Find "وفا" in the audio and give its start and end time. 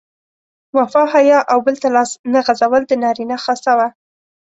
0.77-1.01